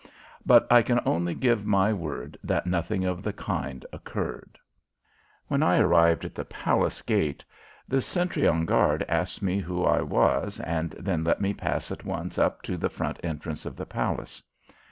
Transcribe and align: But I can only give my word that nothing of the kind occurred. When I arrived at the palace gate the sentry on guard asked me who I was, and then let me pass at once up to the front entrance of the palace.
But 0.47 0.65
I 0.71 0.81
can 0.81 0.99
only 1.05 1.35
give 1.35 1.63
my 1.63 1.93
word 1.93 2.35
that 2.43 2.65
nothing 2.65 3.05
of 3.05 3.21
the 3.21 3.31
kind 3.31 3.85
occurred. 3.93 4.57
When 5.47 5.61
I 5.61 5.77
arrived 5.77 6.25
at 6.25 6.33
the 6.33 6.43
palace 6.43 7.03
gate 7.03 7.45
the 7.87 8.01
sentry 8.01 8.47
on 8.47 8.65
guard 8.65 9.05
asked 9.07 9.43
me 9.43 9.59
who 9.59 9.83
I 9.83 10.01
was, 10.01 10.59
and 10.61 10.89
then 10.97 11.23
let 11.23 11.39
me 11.39 11.53
pass 11.53 11.91
at 11.91 12.03
once 12.03 12.39
up 12.39 12.63
to 12.63 12.77
the 12.77 12.89
front 12.89 13.19
entrance 13.23 13.63
of 13.63 13.75
the 13.75 13.85
palace. 13.85 14.41